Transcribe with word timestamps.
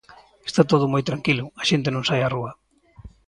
Está 0.49 0.61
todo 0.71 0.85
moi 0.93 1.03
tranquilo, 1.09 1.45
a 1.61 1.63
xente 1.69 1.89
non 1.91 2.05
sae 2.07 2.21
á 2.27 2.29
rúa. 2.35 2.51